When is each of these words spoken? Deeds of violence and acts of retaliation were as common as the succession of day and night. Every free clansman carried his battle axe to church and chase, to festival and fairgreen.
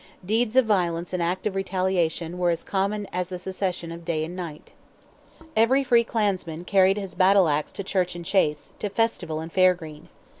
Deeds 0.25 0.55
of 0.55 0.65
violence 0.65 1.13
and 1.13 1.21
acts 1.21 1.45
of 1.45 1.53
retaliation 1.53 2.39
were 2.39 2.49
as 2.49 2.63
common 2.63 3.05
as 3.13 3.29
the 3.29 3.37
succession 3.37 3.91
of 3.91 4.03
day 4.03 4.25
and 4.25 4.35
night. 4.35 4.73
Every 5.55 5.83
free 5.83 6.03
clansman 6.03 6.65
carried 6.65 6.97
his 6.97 7.13
battle 7.13 7.47
axe 7.47 7.71
to 7.73 7.83
church 7.83 8.15
and 8.15 8.25
chase, 8.25 8.73
to 8.79 8.89
festival 8.89 9.39
and 9.41 9.53
fairgreen. 9.53 10.09